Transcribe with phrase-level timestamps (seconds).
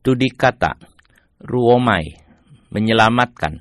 [0.00, 0.80] Studi kata
[1.44, 2.16] ruomai
[2.72, 3.60] menyelamatkan.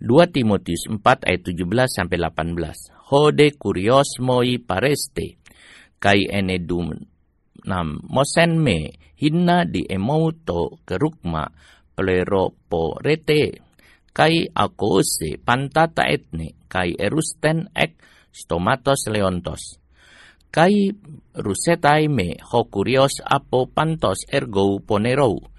[0.00, 1.60] 2 Timotius 4 ayat 17
[1.92, 3.12] sampai 18.
[3.12, 5.36] Hode kurios moi pareste
[6.00, 6.88] kai enedum
[7.68, 11.52] nam mosen me hinna di emouto kerukma
[11.92, 13.60] plero po rete
[14.16, 18.00] kai akose pantata etne kai erusten ek
[18.32, 19.76] stomatos leontos.
[20.48, 20.96] Kai
[21.36, 25.52] rusetai me hokurios apo pantos ergo ponerou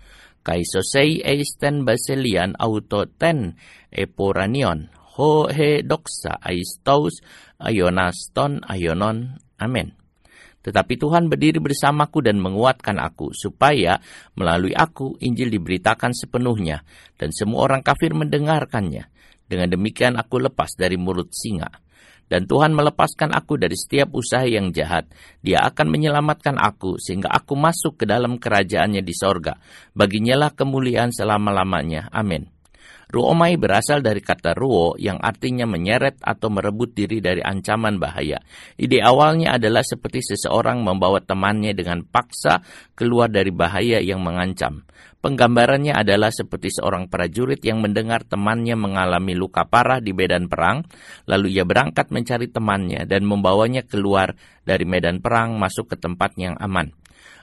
[0.46, 3.58] kai sosei eisten baselian auto ten
[3.90, 7.26] eporanion ho he doksa aistos
[7.58, 9.98] ayonaston ayonon amen
[10.66, 14.02] tetapi Tuhan berdiri bersamaku dan menguatkan aku, supaya
[14.34, 16.82] melalui aku Injil diberitakan sepenuhnya,
[17.22, 19.06] dan semua orang kafir mendengarkannya.
[19.46, 21.70] Dengan demikian aku lepas dari mulut singa.
[22.26, 25.06] Dan Tuhan melepaskan aku dari setiap usaha yang jahat.
[25.46, 29.62] Dia akan menyelamatkan aku, sehingga aku masuk ke dalam kerajaannya di sorga.
[29.94, 32.10] Baginya lah kemuliaan selama-lamanya.
[32.10, 32.55] Amin.
[33.06, 38.42] Ruomai berasal dari kata ruo yang artinya menyeret atau merebut diri dari ancaman bahaya.
[38.76, 42.66] Ide awalnya adalah seperti seseorang membawa temannya dengan paksa
[42.98, 44.86] keluar dari bahaya yang mengancam.
[45.26, 50.86] Penggambarannya adalah seperti seorang prajurit yang mendengar temannya mengalami luka parah di medan perang,
[51.26, 56.54] lalu ia berangkat mencari temannya dan membawanya keluar dari medan perang masuk ke tempat yang
[56.62, 56.94] aman.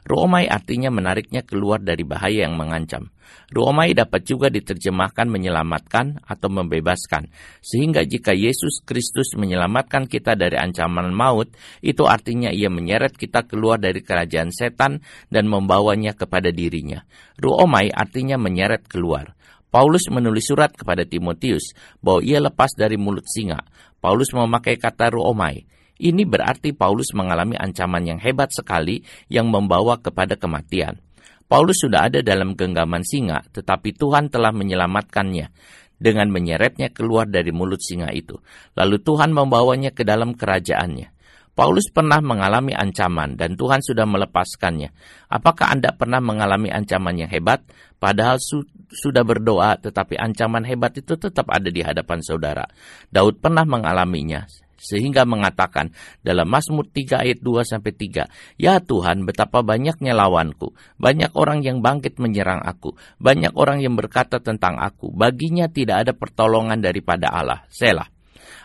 [0.02, 3.14] Ruomai artinya menariknya keluar dari bahaya yang mengancam.
[3.54, 7.30] Ruomai dapat juga diterjemahkan menyelamatkan atau membebaskan.
[7.62, 11.54] Sehingga jika Yesus Kristus menyelamatkan kita dari ancaman maut,
[11.86, 17.06] itu artinya ia menyeret kita keluar dari kerajaan setan dan membawanya kepada dirinya.
[17.38, 19.38] Ruomai artinya menyeret keluar.
[19.72, 21.72] Paulus menulis surat kepada Timotius
[22.04, 23.64] bahwa ia lepas dari mulut singa.
[24.02, 25.64] Paulus memakai kata ruomai.
[26.00, 30.98] Ini berarti Paulus mengalami ancaman yang hebat sekali yang membawa kepada kematian.
[31.46, 35.52] Paulus sudah ada dalam genggaman singa, tetapi Tuhan telah menyelamatkannya
[36.00, 38.40] dengan menyeretnya keluar dari mulut singa itu.
[38.74, 41.12] Lalu Tuhan membawanya ke dalam kerajaannya.
[41.52, 44.88] Paulus pernah mengalami ancaman dan Tuhan sudah melepaskannya.
[45.28, 47.60] Apakah Anda pernah mengalami ancaman yang hebat,
[48.00, 52.64] padahal su sudah berdoa, tetapi ancaman hebat itu tetap ada di hadapan saudara?
[53.12, 54.48] Daud pernah mengalaminya
[54.82, 55.94] sehingga mengatakan
[56.26, 58.26] dalam Mazmur 3 ayat 2 sampai 3,
[58.58, 64.42] "Ya Tuhan, betapa banyaknya lawanku, banyak orang yang bangkit menyerang aku, banyak orang yang berkata
[64.42, 68.10] tentang aku, baginya tidak ada pertolongan daripada Allah." Selah.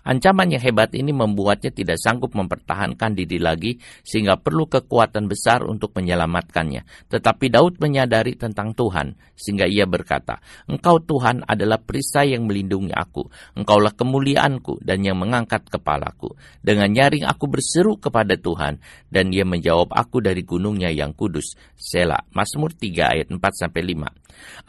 [0.07, 3.75] Ancaman yang hebat ini membuatnya tidak sanggup mempertahankan diri lagi
[4.07, 7.11] sehingga perlu kekuatan besar untuk menyelamatkannya.
[7.11, 10.39] Tetapi Daud menyadari tentang Tuhan sehingga ia berkata,
[10.71, 13.27] Engkau Tuhan adalah perisai yang melindungi aku.
[13.59, 16.39] Engkaulah kemuliaanku dan yang mengangkat kepalaku.
[16.63, 18.79] Dengan nyaring aku berseru kepada Tuhan
[19.11, 21.59] dan dia menjawab aku dari gunungnya yang kudus.
[21.75, 24.07] Sela, Mazmur 3 ayat 4 sampai 5.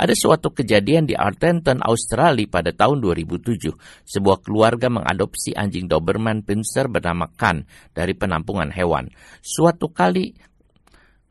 [0.01, 3.77] Ada suatu kejadian di Artenton, Australia pada tahun 2007.
[4.09, 9.13] Sebuah keluarga mengadopsi anjing Doberman Pinscher bernama Kan dari penampungan hewan.
[9.45, 10.49] Suatu kali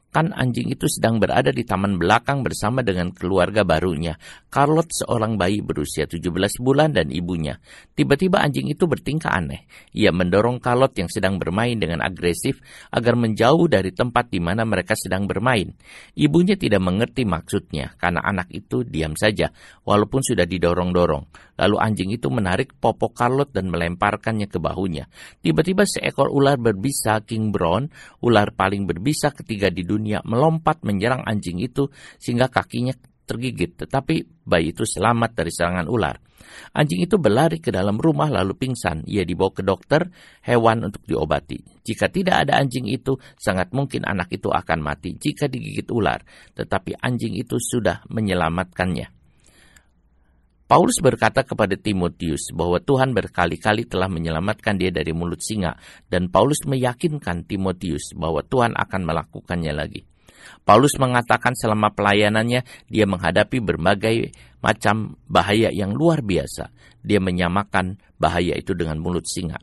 [0.07, 4.15] Kan anjing itu sedang berada di taman belakang bersama dengan keluarga barunya.
[4.47, 6.23] Carlot seorang bayi berusia 17
[6.63, 7.59] bulan dan ibunya.
[7.91, 9.67] Tiba-tiba anjing itu bertingkah aneh.
[9.91, 14.95] Ia mendorong Carlot yang sedang bermain dengan agresif agar menjauh dari tempat di mana mereka
[14.95, 15.75] sedang bermain.
[16.15, 19.51] Ibunya tidak mengerti maksudnya karena anak itu diam saja
[19.83, 21.27] walaupun sudah didorong-dorong.
[21.59, 25.11] Lalu anjing itu menarik popok Carlot dan melemparkannya ke bahunya.
[25.43, 27.91] Tiba-tiba seekor ular berbisa King Brown,
[28.23, 32.95] ular paling berbisa ketiga di dunia melompat menyerang anjing itu sehingga kakinya
[33.27, 36.17] tergigit, tetapi bayi itu selamat dari serangan ular.
[36.73, 39.03] Anjing itu berlari ke dalam rumah lalu pingsan.
[39.03, 40.07] Ia dibawa ke dokter
[40.47, 41.83] hewan untuk diobati.
[41.83, 46.23] Jika tidak ada anjing itu, sangat mungkin anak itu akan mati jika digigit ular.
[46.55, 49.17] Tetapi anjing itu sudah menyelamatkannya.
[50.67, 55.79] Paulus berkata kepada Timotius bahwa Tuhan berkali-kali telah menyelamatkan dia dari mulut singa,
[56.11, 60.03] dan Paulus meyakinkan Timotius bahwa Tuhan akan melakukannya lagi.
[60.67, 66.69] Paulus mengatakan selama pelayanannya dia menghadapi berbagai macam bahaya yang luar biasa.
[67.03, 69.55] Dia menyamakan bahaya itu dengan mulut singa.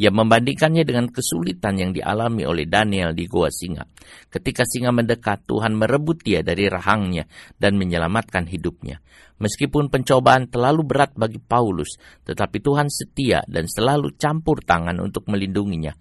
[0.00, 3.84] Ia membandingkannya dengan kesulitan yang dialami oleh Daniel di Goa Singa.
[4.32, 7.28] Ketika singa mendekat, Tuhan merebut dia dari rahangnya
[7.60, 9.02] dan menyelamatkan hidupnya.
[9.40, 15.92] Meskipun pencobaan terlalu berat bagi Paulus, tetapi Tuhan setia dan selalu campur tangan untuk melindunginya.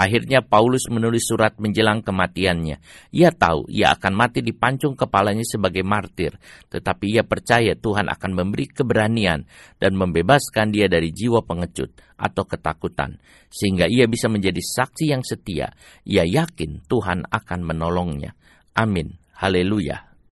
[0.00, 2.80] Akhirnya Paulus menulis surat menjelang kematiannya.
[3.12, 6.40] Ia tahu ia akan mati dipancung kepalanya sebagai martir,
[6.72, 9.44] tetapi ia percaya Tuhan akan memberi keberanian
[9.76, 13.20] dan membebaskan dia dari jiwa pengecut atau ketakutan,
[13.52, 15.68] sehingga ia bisa menjadi saksi yang setia.
[16.08, 18.32] Ia yakin Tuhan akan menolongnya.
[18.72, 19.20] Amin.
[19.36, 20.09] Haleluya.